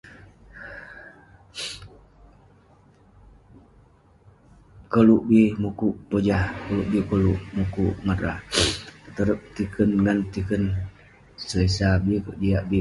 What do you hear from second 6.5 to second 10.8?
koluk bi peh ulouk mukuk ngan rah. petiken,